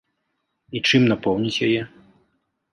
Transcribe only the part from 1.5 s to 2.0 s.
яе?